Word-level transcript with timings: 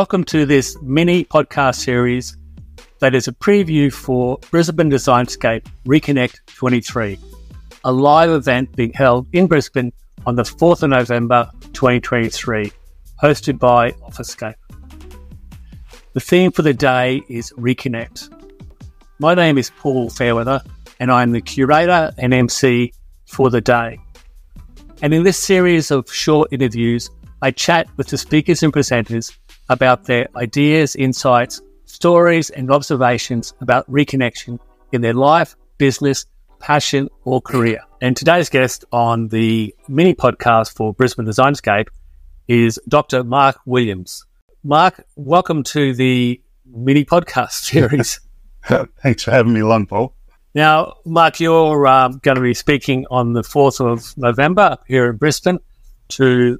Welcome 0.00 0.24
to 0.24 0.46
this 0.46 0.78
mini 0.80 1.26
podcast 1.26 1.74
series 1.74 2.34
that 3.00 3.14
is 3.14 3.28
a 3.28 3.32
preview 3.32 3.92
for 3.92 4.38
Brisbane 4.50 4.90
Designscape 4.90 5.66
Reconnect 5.84 6.38
23, 6.46 7.18
a 7.84 7.92
live 7.92 8.30
event 8.30 8.74
being 8.74 8.94
held 8.94 9.26
in 9.34 9.46
Brisbane 9.46 9.92
on 10.24 10.36
the 10.36 10.42
4th 10.42 10.82
of 10.84 10.88
November 10.88 11.50
2023, 11.74 12.72
hosted 13.22 13.58
by 13.58 13.90
Officescape. 13.90 14.54
The 16.14 16.20
theme 16.20 16.50
for 16.50 16.62
the 16.62 16.72
day 16.72 17.20
is 17.28 17.52
Reconnect. 17.58 18.34
My 19.18 19.34
name 19.34 19.58
is 19.58 19.70
Paul 19.80 20.08
Fairweather, 20.08 20.62
and 20.98 21.12
I'm 21.12 21.32
the 21.32 21.42
curator 21.42 22.10
and 22.16 22.32
MC 22.32 22.94
for 23.26 23.50
the 23.50 23.60
day. 23.60 23.98
And 25.02 25.12
in 25.12 25.24
this 25.24 25.36
series 25.36 25.90
of 25.90 26.10
short 26.10 26.50
interviews, 26.52 27.10
I 27.42 27.50
chat 27.50 27.88
with 27.96 28.08
the 28.08 28.18
speakers 28.18 28.62
and 28.62 28.70
presenters 28.70 29.34
about 29.70 30.04
their 30.04 30.28
ideas, 30.36 30.94
insights, 30.94 31.62
stories, 31.86 32.50
and 32.50 32.70
observations 32.70 33.54
about 33.62 33.90
reconnection 33.90 34.58
in 34.92 35.00
their 35.00 35.14
life, 35.14 35.56
business, 35.78 36.26
passion, 36.58 37.08
or 37.24 37.40
career. 37.40 37.80
And 38.02 38.14
today's 38.14 38.50
guest 38.50 38.84
on 38.92 39.28
the 39.28 39.74
mini 39.88 40.14
podcast 40.14 40.76
for 40.76 40.92
Brisbane 40.92 41.24
Designscape 41.24 41.88
is 42.46 42.78
Dr. 42.88 43.24
Mark 43.24 43.58
Williams. 43.64 44.26
Mark, 44.62 45.02
welcome 45.16 45.62
to 45.62 45.94
the 45.94 46.42
mini 46.66 47.06
podcast 47.06 47.52
series. 47.52 48.20
Thanks 49.02 49.24
for 49.24 49.30
having 49.30 49.54
me 49.54 49.60
along, 49.60 49.86
Paul. 49.86 50.14
Now, 50.54 50.96
Mark, 51.06 51.40
you're 51.40 51.86
um, 51.86 52.18
going 52.18 52.34
to 52.34 52.42
be 52.42 52.52
speaking 52.52 53.06
on 53.10 53.32
the 53.32 53.42
4th 53.42 53.80
of 53.80 54.14
November 54.18 54.76
here 54.86 55.08
in 55.08 55.16
Brisbane 55.16 55.58
to 56.10 56.58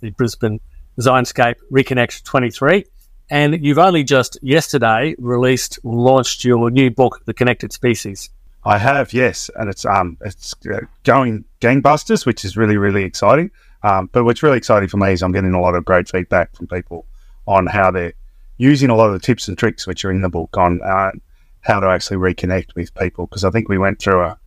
the 0.00 0.10
Brisbane 0.10 0.60
Designscape 0.98 1.56
Reconnect 1.70 2.22
23. 2.24 2.84
And 3.28 3.64
you've 3.64 3.78
only 3.78 4.04
just 4.04 4.38
yesterday 4.42 5.14
released, 5.18 5.78
launched 5.82 6.44
your 6.44 6.70
new 6.70 6.90
book, 6.90 7.22
The 7.24 7.34
Connected 7.34 7.72
Species. 7.72 8.30
I 8.64 8.78
have, 8.78 9.12
yes, 9.12 9.48
and 9.54 9.70
it's 9.70 9.84
um 9.84 10.16
it's 10.22 10.54
uh, 10.68 10.80
going 11.04 11.44
gangbusters, 11.60 12.26
which 12.26 12.44
is 12.44 12.56
really 12.56 12.76
really 12.76 13.04
exciting. 13.04 13.52
Um, 13.84 14.10
but 14.12 14.24
what's 14.24 14.42
really 14.42 14.58
exciting 14.58 14.88
for 14.88 14.96
me 14.96 15.12
is 15.12 15.22
I'm 15.22 15.30
getting 15.30 15.54
a 15.54 15.60
lot 15.60 15.76
of 15.76 15.84
great 15.84 16.08
feedback 16.08 16.54
from 16.56 16.66
people 16.66 17.06
on 17.46 17.66
how 17.66 17.92
they're 17.92 18.14
using 18.58 18.90
a 18.90 18.96
lot 18.96 19.06
of 19.06 19.12
the 19.12 19.20
tips 19.20 19.46
and 19.46 19.56
tricks 19.56 19.86
which 19.86 20.04
are 20.04 20.10
in 20.10 20.20
the 20.22 20.28
book 20.28 20.56
on 20.56 20.80
uh, 20.82 21.12
how 21.60 21.78
to 21.78 21.86
actually 21.86 22.16
reconnect 22.16 22.74
with 22.74 22.92
people 22.94 23.26
because 23.26 23.44
I 23.44 23.50
think 23.50 23.68
we 23.68 23.78
went 23.78 24.00
through 24.00 24.22
a 24.22 24.38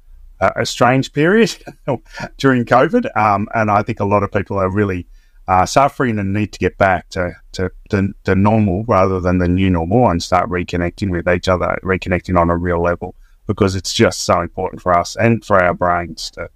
a 0.42 0.66
strange 0.66 1.12
period 1.14 1.56
during 2.38 2.66
COVID, 2.66 3.16
um, 3.18 3.48
and 3.54 3.70
I 3.70 3.84
think 3.84 4.00
a 4.00 4.06
lot 4.06 4.23
of 4.23 4.32
people 4.32 4.58
are 4.58 4.70
really 4.70 5.08
uh, 5.50 5.66
suffering 5.66 6.19
and 6.19 6.31
need 6.31 6.53
to 6.53 6.59
get 6.59 6.78
back 6.78 7.09
to, 7.09 7.33
to, 7.52 7.72
to, 7.89 8.36
normal 8.36 8.83
rather 8.83 9.19
than 9.19 9.39
the 9.39 9.47
new 9.47 9.67
normal 9.67 10.08
and 10.08 10.22
start 10.22 10.47
reconnecting 10.47 11.09
with 11.09 11.28
each 11.28 11.47
other, 11.47 11.80
reconnecting 11.81 12.39
on 12.39 12.52
a 12.52 12.55
real 12.55 12.80
level 12.80 13.16
because 13.47 13.75
it's 13.75 13.92
just 13.92 14.22
so 14.22 14.42
important 14.42 14.80
for 14.80 14.95
us 14.95 15.16
and 15.16 15.44
for 15.44 15.59
our 15.61 15.73
brains 15.73 16.30
to, 16.30 16.47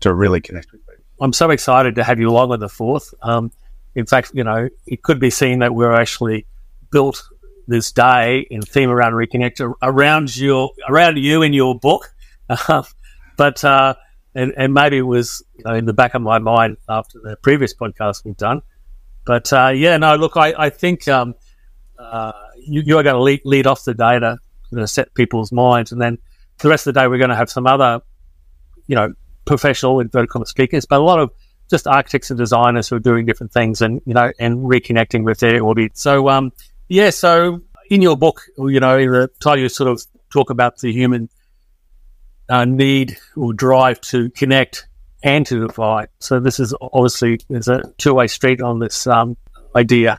to 0.00 0.12
really 0.12 0.38
connect 0.38 0.70
with 0.70 0.86
people. 0.86 1.02
I'm 1.18 1.32
so 1.32 1.48
excited 1.48 1.94
to 1.94 2.04
have 2.04 2.20
you 2.20 2.28
along 2.28 2.52
on 2.52 2.60
the 2.60 2.68
fourth. 2.68 3.14
Um, 3.22 3.50
in 3.94 4.04
fact, 4.04 4.32
you 4.34 4.44
know, 4.44 4.68
it 4.86 5.02
could 5.02 5.18
be 5.18 5.30
seen 5.30 5.60
that 5.60 5.74
we're 5.74 5.94
actually 5.94 6.44
built 6.90 7.26
this 7.68 7.90
day 7.90 8.46
in 8.50 8.60
theme 8.60 8.90
around 8.90 9.14
reconnect 9.14 9.74
around 9.80 10.36
your 10.36 10.72
around 10.90 11.16
you 11.16 11.40
and 11.40 11.54
your 11.54 11.78
book. 11.78 12.12
but 13.38 13.64
uh, 13.64 13.94
and, 14.34 14.52
and 14.56 14.72
maybe 14.74 14.98
it 14.98 15.02
was 15.02 15.42
you 15.56 15.64
know, 15.64 15.74
in 15.74 15.84
the 15.84 15.92
back 15.92 16.14
of 16.14 16.22
my 16.22 16.38
mind 16.38 16.76
after 16.88 17.20
the 17.22 17.36
previous 17.36 17.74
podcast 17.74 18.24
we've 18.24 18.36
done. 18.36 18.62
But 19.24 19.52
uh, 19.52 19.72
yeah, 19.74 19.96
no, 19.98 20.16
look, 20.16 20.36
I, 20.36 20.54
I 20.56 20.70
think 20.70 21.06
um, 21.08 21.34
uh, 21.98 22.32
you, 22.56 22.82
you, 22.84 22.98
are 22.98 23.02
going 23.02 23.14
to 23.14 23.22
lead, 23.22 23.42
lead 23.44 23.66
off 23.66 23.84
the 23.84 23.94
data, 23.94 24.38
you 24.70 24.78
know, 24.78 24.86
set 24.86 25.14
people's 25.14 25.52
minds, 25.52 25.92
and 25.92 26.00
then 26.00 26.18
the 26.58 26.68
rest 26.68 26.86
of 26.86 26.94
the 26.94 27.00
day 27.00 27.06
we're 27.06 27.18
going 27.18 27.30
to 27.30 27.36
have 27.36 27.50
some 27.50 27.66
other, 27.66 28.00
you 28.86 28.96
know, 28.96 29.12
professional 29.44 30.00
inverted 30.00 30.30
commas 30.30 30.50
speakers, 30.50 30.86
but 30.86 31.00
a 31.00 31.04
lot 31.04 31.18
of 31.18 31.30
just 31.70 31.86
architects 31.86 32.30
and 32.30 32.38
designers 32.38 32.88
who 32.88 32.96
are 32.96 33.00
doing 33.00 33.24
different 33.24 33.50
things 33.50 33.80
and 33.80 34.00
you 34.04 34.12
know 34.12 34.30
and 34.38 34.58
reconnecting 34.58 35.24
with 35.24 35.38
their 35.38 35.62
audience. 35.64 36.00
So 36.00 36.28
um, 36.28 36.52
yeah, 36.88 37.10
so 37.10 37.60
in 37.90 38.02
your 38.02 38.16
book, 38.16 38.42
you 38.58 38.80
know, 38.80 38.98
in 38.98 39.10
the 39.10 39.28
title 39.40 39.62
you 39.62 39.68
sort 39.68 39.90
of 39.90 40.02
talk 40.30 40.50
about 40.50 40.78
the 40.78 40.92
human 40.92 41.28
uh, 42.52 42.66
need 42.66 43.16
or 43.34 43.54
drive 43.54 43.98
to 44.02 44.28
connect 44.30 44.86
and 45.24 45.46
to 45.46 45.66
divide. 45.66 46.08
So 46.20 46.38
this 46.38 46.60
is 46.60 46.74
obviously 46.82 47.40
there's 47.48 47.68
a 47.68 47.82
two 47.96 48.12
way 48.12 48.26
street 48.26 48.60
on 48.60 48.78
this 48.78 49.06
um, 49.06 49.38
idea. 49.74 50.18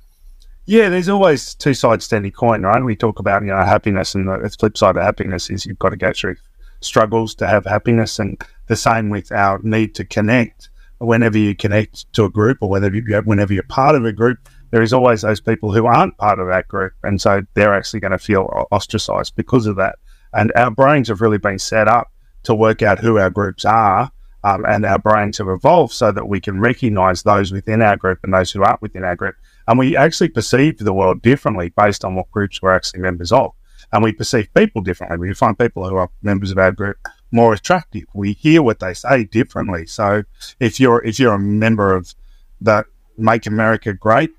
Yeah, 0.66 0.90
there's 0.90 1.10
always 1.10 1.54
two 1.54 1.76
sides 1.76 2.08
to 2.08 2.16
any 2.16 2.32
coin, 2.32 2.64
right? 2.64 2.84
We 2.84 2.96
talk 2.96 3.20
about 3.20 3.44
you 3.44 3.50
know 3.50 3.58
happiness, 3.58 4.16
and 4.16 4.28
the 4.28 4.50
flip 4.60 4.78
side 4.78 4.98
of 4.98 5.04
happiness 5.04 5.52
is 5.52 5.66
you've 5.66 5.78
got 5.78 5.90
to 5.90 5.96
go 5.96 6.12
through 6.12 6.38
struggles 6.80 7.36
to 7.36 7.48
have 7.48 7.66
happiness, 7.66 8.18
and 8.18 8.42
the 8.66 8.76
same 8.76 9.10
with 9.10 9.32
our 9.32 9.60
need 9.62 9.94
to 9.96 10.06
connect. 10.06 10.70
Whenever 10.98 11.38
you 11.38 11.54
connect 11.54 12.12
to 12.14 12.24
a 12.24 12.30
group, 12.30 12.60
or 12.62 12.70
whether 12.70 12.92
you 12.96 13.22
whenever 13.26 13.54
you're 13.54 13.64
part 13.64 13.94
of 13.94 14.06
a 14.06 14.14
group, 14.14 14.40
there 14.72 14.82
is 14.82 14.94
always 14.94 15.22
those 15.22 15.42
people 15.42 15.72
who 15.72 15.86
aren't 15.86 16.18
part 16.18 16.40
of 16.40 16.48
that 16.48 16.68
group, 16.68 16.94
and 17.04 17.22
so 17.22 17.42
they're 17.54 17.76
actually 17.76 18.00
going 18.00 18.12
to 18.12 18.18
feel 18.18 18.66
ostracized 18.72 19.36
because 19.36 19.68
of 19.68 19.76
that. 19.76 20.00
And 20.34 20.52
our 20.56 20.72
brains 20.72 21.10
have 21.10 21.22
really 21.22 21.38
been 21.38 21.60
set 21.60 21.88
up 21.88 22.10
to 22.44 22.56
work 22.56 22.82
out 22.82 23.00
who 23.00 23.18
our 23.18 23.30
groups 23.30 23.66
are. 23.66 24.12
Um, 24.46 24.66
and 24.66 24.86
our 24.86 25.00
brains 25.00 25.38
have 25.38 25.48
evolved 25.48 25.94
so 25.94 26.12
that 26.12 26.28
we 26.28 26.42
can 26.42 26.60
recognize 26.60 27.24
those 27.24 27.54
within 27.54 27.82
our 27.82 27.96
group 27.96 28.20
and 28.24 28.34
those 28.34 28.52
who 28.52 28.62
aren't 28.62 28.82
within 28.82 29.06
our 29.06 29.16
group. 29.16 29.36
And 29.70 29.80
we 29.80 29.96
actually 29.96 30.28
perceive 30.28 30.80
the 30.80 30.92
world 30.92 31.22
differently 31.22 31.70
based 31.70 32.04
on 32.04 32.16
what 32.16 32.30
groups 32.30 32.62
we're 32.62 32.76
actually 32.76 33.00
members 33.00 33.32
of. 33.32 33.54
And 33.94 34.04
we 34.04 34.12
perceive 34.12 34.54
people 34.54 34.82
differently. 34.82 35.18
We 35.18 35.34
find 35.34 35.58
people 35.58 35.88
who 35.88 35.96
are 35.96 36.10
members 36.22 36.52
of 36.52 36.58
our 36.58 36.74
group 36.74 36.98
more 37.32 37.54
attractive. 37.54 38.04
We 38.14 38.34
hear 38.34 38.62
what 38.62 38.80
they 38.80 38.94
say 38.94 39.24
differently. 39.24 39.86
So 39.88 40.24
if 40.60 40.80
you're 40.80 41.04
if 41.04 41.20
you're 41.20 41.34
a 41.34 41.40
member 41.40 41.96
of 41.96 42.14
the 42.62 42.86
Make 43.18 43.46
America 43.46 43.94
Great 43.94 44.32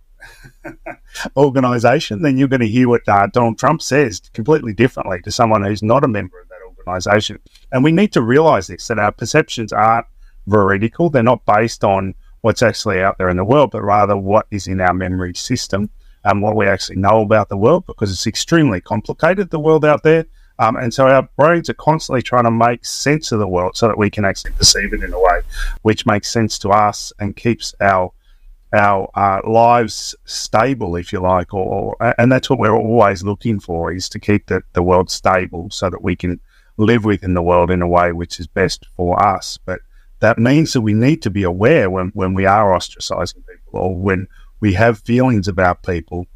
organization, 1.36 2.22
then 2.22 2.38
you're 2.38 2.48
going 2.48 2.60
to 2.60 2.68
hear 2.68 2.88
what 2.88 3.08
uh, 3.08 3.26
Donald 3.26 3.58
Trump 3.58 3.82
says 3.82 4.20
completely 4.32 4.72
differently 4.72 5.20
to 5.22 5.30
someone 5.30 5.64
who's 5.64 5.82
not 5.82 6.04
a 6.04 6.08
member 6.08 6.43
organisation. 6.86 7.38
And 7.72 7.84
we 7.84 7.92
need 7.92 8.12
to 8.12 8.22
realise 8.22 8.66
this 8.66 8.88
that 8.88 8.98
our 8.98 9.12
perceptions 9.12 9.72
aren't 9.72 10.06
veridical, 10.46 11.10
they're 11.10 11.22
not 11.22 11.44
based 11.46 11.84
on 11.84 12.14
what's 12.42 12.62
actually 12.62 13.00
out 13.00 13.16
there 13.18 13.30
in 13.30 13.36
the 13.36 13.44
world, 13.44 13.70
but 13.70 13.82
rather 13.82 14.16
what 14.16 14.46
is 14.50 14.66
in 14.66 14.80
our 14.80 14.92
memory 14.92 15.34
system 15.34 15.88
and 16.24 16.42
what 16.42 16.56
we 16.56 16.66
actually 16.66 16.96
know 16.96 17.22
about 17.22 17.48
the 17.48 17.56
world 17.56 17.84
because 17.86 18.10
it's 18.10 18.26
extremely 18.26 18.80
complicated, 18.80 19.50
the 19.50 19.58
world 19.58 19.84
out 19.84 20.02
there. 20.02 20.26
Um, 20.58 20.76
and 20.76 20.94
so 20.94 21.08
our 21.08 21.28
brains 21.36 21.68
are 21.68 21.74
constantly 21.74 22.22
trying 22.22 22.44
to 22.44 22.50
make 22.50 22.84
sense 22.84 23.32
of 23.32 23.40
the 23.40 23.48
world 23.48 23.76
so 23.76 23.88
that 23.88 23.98
we 23.98 24.08
can 24.08 24.24
actually 24.24 24.52
perceive 24.52 24.92
it 24.92 25.02
in 25.02 25.12
a 25.12 25.18
way 25.18 25.40
which 25.82 26.06
makes 26.06 26.30
sense 26.30 26.58
to 26.60 26.68
us 26.68 27.12
and 27.18 27.34
keeps 27.34 27.74
our 27.80 28.12
our 28.74 29.08
uh, 29.14 29.40
lives 29.48 30.14
stable, 30.24 30.96
if 30.96 31.12
you 31.12 31.20
like, 31.20 31.54
or, 31.54 31.96
or, 32.00 32.14
and 32.18 32.30
that's 32.30 32.50
what 32.50 32.58
we're 32.58 32.76
always 32.76 33.22
looking 33.22 33.60
for 33.60 33.92
is 33.92 34.08
to 34.08 34.18
keep 34.18 34.46
the, 34.46 34.62
the 34.72 34.82
world 34.82 35.10
stable 35.10 35.70
so 35.70 35.88
that 35.88 36.02
we 36.02 36.16
can 36.16 36.40
live 36.76 37.04
within 37.04 37.34
the 37.34 37.42
world 37.42 37.70
in 37.70 37.82
a 37.82 37.88
way 37.88 38.12
which 38.12 38.40
is 38.40 38.46
best 38.46 38.86
for 38.96 39.22
us. 39.22 39.58
But 39.64 39.80
that 40.20 40.38
means 40.38 40.72
that 40.72 40.80
we 40.80 40.92
need 40.92 41.22
to 41.22 41.30
be 41.30 41.42
aware 41.42 41.90
when, 41.90 42.08
when 42.14 42.34
we 42.34 42.46
are 42.46 42.76
ostracizing 42.76 43.46
people 43.46 43.80
or 43.80 43.94
when 43.94 44.26
we 44.60 44.72
have 44.74 44.98
feelings 45.00 45.48
about 45.48 45.82
people 45.82 46.26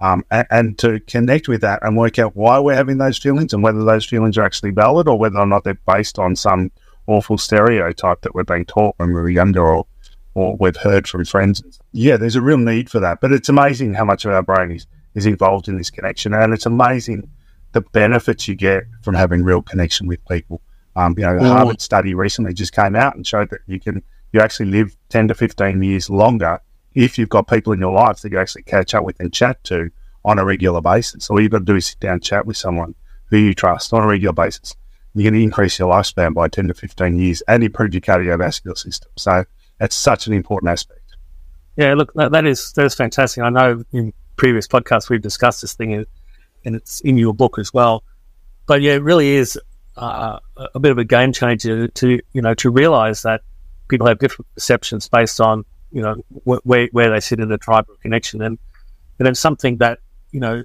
um, 0.00 0.24
and, 0.30 0.46
and, 0.50 0.78
to 0.78 1.00
connect 1.00 1.48
with 1.48 1.62
that 1.62 1.80
and 1.82 1.96
work 1.96 2.18
out 2.18 2.36
why 2.36 2.58
we're 2.58 2.74
having 2.74 2.98
those 2.98 3.18
feelings 3.18 3.52
and 3.52 3.62
whether 3.62 3.82
those 3.82 4.04
feelings 4.04 4.38
are 4.38 4.44
actually 4.44 4.70
valid 4.70 5.08
or 5.08 5.18
whether 5.18 5.38
or 5.38 5.46
not 5.46 5.64
they're 5.64 5.80
based 5.86 6.18
on 6.18 6.36
some 6.36 6.70
awful 7.08 7.38
stereotype 7.38 8.20
that 8.20 8.34
we're 8.34 8.44
being 8.44 8.64
taught 8.64 8.94
when 8.98 9.08
we 9.08 9.14
were 9.14 9.30
younger 9.30 9.66
or, 9.66 9.86
or 10.34 10.56
we've 10.60 10.76
heard 10.76 11.08
from 11.08 11.24
friends. 11.24 11.62
Yeah, 11.92 12.16
there's 12.16 12.36
a 12.36 12.42
real 12.42 12.58
need 12.58 12.90
for 12.90 13.00
that. 13.00 13.20
But 13.20 13.32
it's 13.32 13.48
amazing 13.48 13.94
how 13.94 14.04
much 14.04 14.24
of 14.24 14.30
our 14.30 14.42
brain 14.42 14.70
is, 14.70 14.86
is 15.14 15.26
involved 15.26 15.66
in 15.66 15.78
this 15.78 15.90
connection. 15.90 16.32
And 16.32 16.52
it's 16.52 16.66
amazing 16.66 17.28
the 17.72 17.80
benefits 17.80 18.48
you 18.48 18.54
get 18.54 18.84
from 19.02 19.14
having 19.14 19.42
real 19.42 19.62
connection 19.62 20.06
with 20.06 20.24
people. 20.26 20.60
Um, 20.96 21.14
you 21.16 21.24
know, 21.24 21.36
a 21.36 21.44
Harvard 21.44 21.80
study 21.80 22.14
recently 22.14 22.52
just 22.52 22.72
came 22.72 22.96
out 22.96 23.14
and 23.14 23.26
showed 23.26 23.50
that 23.50 23.60
you 23.66 23.78
can 23.78 24.02
you 24.32 24.40
actually 24.40 24.70
live 24.70 24.96
ten 25.08 25.28
to 25.28 25.34
fifteen 25.34 25.82
years 25.82 26.10
longer 26.10 26.60
if 26.94 27.18
you've 27.18 27.28
got 27.28 27.46
people 27.46 27.72
in 27.72 27.78
your 27.78 27.92
life 27.92 28.20
that 28.22 28.32
you 28.32 28.38
actually 28.38 28.62
catch 28.62 28.94
up 28.94 29.04
with 29.04 29.20
and 29.20 29.32
chat 29.32 29.62
to 29.64 29.90
on 30.24 30.38
a 30.38 30.44
regular 30.44 30.80
basis. 30.80 31.26
So 31.26 31.34
all 31.34 31.40
you've 31.40 31.52
got 31.52 31.60
to 31.60 31.64
do 31.64 31.76
is 31.76 31.86
sit 31.86 32.00
down 32.00 32.14
and 32.14 32.22
chat 32.22 32.46
with 32.46 32.56
someone 32.56 32.94
who 33.26 33.36
you 33.36 33.54
trust 33.54 33.92
on 33.92 34.02
a 34.02 34.06
regular 34.06 34.32
basis. 34.32 34.74
You're 35.14 35.30
going 35.30 35.40
to 35.40 35.44
increase 35.44 35.78
your 35.78 35.92
lifespan 35.92 36.34
by 36.34 36.48
ten 36.48 36.68
to 36.68 36.74
fifteen 36.74 37.18
years 37.18 37.42
and 37.48 37.62
improve 37.62 37.94
your 37.94 38.00
cardiovascular 38.00 38.76
system. 38.76 39.10
So 39.16 39.44
that's 39.78 39.94
such 39.94 40.26
an 40.26 40.32
important 40.32 40.70
aspect. 40.70 41.16
Yeah, 41.76 41.94
look, 41.94 42.12
that, 42.14 42.32
that 42.32 42.44
is 42.44 42.72
that 42.72 42.84
is 42.84 42.94
fantastic. 42.94 43.42
I 43.44 43.50
know 43.50 43.84
in 43.92 44.12
previous 44.36 44.66
podcasts 44.66 45.08
we've 45.08 45.22
discussed 45.22 45.60
this 45.60 45.74
thing 45.74 46.04
and 46.68 46.76
it's 46.76 47.00
in 47.00 47.18
your 47.18 47.34
book 47.34 47.58
as 47.58 47.72
well. 47.72 48.04
But 48.66 48.82
yeah, 48.82 48.92
it 48.92 49.02
really 49.02 49.30
is 49.30 49.58
uh, 49.96 50.38
a 50.74 50.78
bit 50.78 50.92
of 50.92 50.98
a 50.98 51.04
game 51.04 51.32
changer 51.32 51.88
to 51.88 52.20
you 52.32 52.42
know 52.42 52.54
to 52.54 52.70
realize 52.70 53.22
that 53.22 53.40
people 53.88 54.06
have 54.06 54.18
different 54.18 54.46
perceptions 54.54 55.08
based 55.08 55.40
on 55.40 55.64
you 55.90 56.02
know 56.02 56.14
wh- 56.44 56.64
where 56.64 56.88
where 56.92 57.10
they 57.10 57.20
sit 57.20 57.40
in 57.40 57.48
the 57.48 57.58
tribal 57.58 57.94
connection, 58.02 58.42
and 58.42 58.58
but 59.16 59.26
it's 59.26 59.40
something 59.40 59.78
that 59.78 59.98
you 60.30 60.40
know 60.40 60.62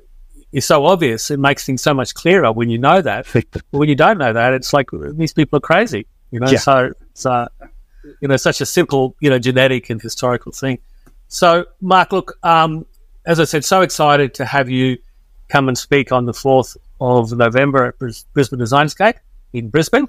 is 0.51 0.65
so 0.65 0.85
obvious. 0.85 1.31
It 1.31 1.39
makes 1.39 1.65
things 1.65 1.81
so 1.81 1.93
much 1.93 2.13
clearer 2.13 2.51
when 2.51 2.69
you 2.69 2.77
know 2.77 3.01
that. 3.01 3.25
But 3.33 3.63
when 3.71 3.89
you 3.89 3.95
don't 3.95 4.19
know 4.19 4.33
that, 4.33 4.53
it's 4.53 4.73
like 4.73 4.89
these 4.91 5.33
people 5.33 5.57
are 5.57 5.61
crazy. 5.61 6.05
You 6.31 6.39
know, 6.39 6.49
yeah. 6.49 6.59
so 6.59 6.91
it's 7.11 7.25
uh, 7.25 7.47
you 8.21 8.27
know 8.27 8.37
such 8.37 8.61
a 8.61 8.65
simple 8.65 9.15
you 9.19 9.29
know 9.29 9.39
genetic 9.39 9.89
and 9.89 10.01
historical 10.01 10.51
thing. 10.51 10.79
So, 11.29 11.65
Mark, 11.81 12.11
look, 12.11 12.37
um, 12.43 12.85
as 13.25 13.39
I 13.39 13.45
said, 13.45 13.65
so 13.65 13.81
excited 13.81 14.35
to 14.35 14.45
have 14.45 14.69
you 14.69 14.97
come 15.53 15.67
and 15.67 15.77
speak 15.77 16.11
on 16.11 16.25
the 16.25 16.31
4th 16.31 16.75
of 16.99 17.31
November 17.31 17.85
at 17.85 17.99
Brisbane 17.99 18.59
Designscape 18.59 19.17
in 19.53 19.69
Brisbane. 19.69 20.07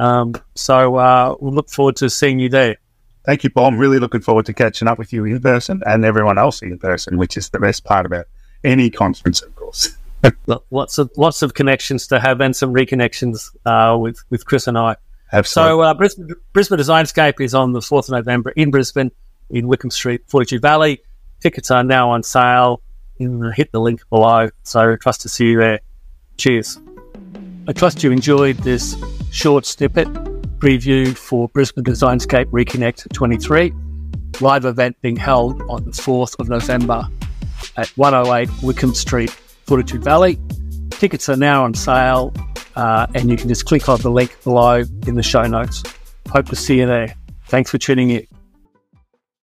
Um, 0.00 0.34
so 0.56 0.96
uh, 0.96 1.36
we'll 1.38 1.54
look 1.54 1.70
forward 1.70 1.94
to 1.96 2.10
seeing 2.10 2.40
you 2.40 2.48
there. 2.48 2.76
Thank 3.24 3.44
you, 3.44 3.50
Paul. 3.50 3.66
I'm 3.66 3.78
really 3.78 4.00
looking 4.00 4.22
forward 4.22 4.44
to 4.46 4.52
catching 4.52 4.88
up 4.88 4.98
with 4.98 5.12
you 5.12 5.24
in 5.24 5.40
person 5.40 5.82
and 5.86 6.04
everyone 6.04 6.36
else 6.36 6.62
in 6.62 6.76
person, 6.80 7.16
which 7.16 7.36
is 7.36 7.48
the 7.50 7.60
best 7.60 7.84
part 7.84 8.06
about 8.06 8.26
any 8.64 8.90
conference, 8.90 9.40
of 9.40 9.54
course. 9.54 9.96
lots 10.70 10.98
of 10.98 11.10
lots 11.16 11.42
of 11.42 11.54
connections 11.54 12.08
to 12.08 12.18
have 12.18 12.40
and 12.40 12.56
some 12.56 12.74
reconnections 12.74 13.54
uh, 13.66 13.96
with 13.96 14.18
with 14.30 14.46
Chris 14.46 14.66
and 14.66 14.76
I. 14.76 14.96
Absolutely. 15.32 15.70
So 15.70 15.80
uh, 15.82 15.94
Brisbane, 15.94 16.28
Brisbane 16.52 16.78
Designscape 16.78 17.40
is 17.40 17.54
on 17.54 17.72
the 17.72 17.80
4th 17.80 18.08
of 18.08 18.10
November 18.10 18.50
in 18.50 18.70
Brisbane 18.72 19.12
in 19.50 19.68
Wickham 19.68 19.90
Street, 19.90 20.22
Fortitude 20.26 20.62
Valley. 20.62 21.02
Tickets 21.40 21.70
are 21.70 21.84
now 21.84 22.10
on 22.10 22.22
sale. 22.24 22.80
Hit 23.18 23.72
the 23.72 23.80
link 23.80 24.02
below. 24.10 24.50
So 24.62 24.92
I 24.92 24.96
trust 24.96 25.22
to 25.22 25.28
see 25.28 25.46
you 25.46 25.58
there. 25.58 25.80
Cheers. 26.36 26.78
I 27.68 27.72
trust 27.72 28.04
you 28.04 28.12
enjoyed 28.12 28.56
this 28.58 28.96
short 29.32 29.66
snippet 29.66 30.08
preview 30.58 31.16
for 31.16 31.48
Brisbane 31.48 31.84
Designscape 31.84 32.46
Reconnect 32.46 33.12
23, 33.12 33.72
live 34.40 34.64
event 34.64 34.96
being 35.02 35.16
held 35.16 35.60
on 35.68 35.84
the 35.84 35.90
4th 35.90 36.38
of 36.38 36.48
November 36.48 37.06
at 37.76 37.88
108 37.96 38.48
Wickham 38.62 38.94
Street, 38.94 39.30
Fortitude 39.30 40.02
Valley. 40.02 40.38
Tickets 40.90 41.28
are 41.28 41.36
now 41.36 41.64
on 41.64 41.74
sale, 41.74 42.32
uh, 42.76 43.06
and 43.14 43.30
you 43.30 43.36
can 43.36 43.48
just 43.48 43.66
click 43.66 43.88
on 43.88 44.00
the 44.00 44.10
link 44.10 44.36
below 44.44 44.82
in 45.06 45.14
the 45.14 45.22
show 45.22 45.42
notes. 45.42 45.82
Hope 46.30 46.46
to 46.46 46.56
see 46.56 46.78
you 46.78 46.86
there. 46.86 47.14
Thanks 47.46 47.70
for 47.70 47.78
tuning 47.78 48.10
in. 48.10 48.26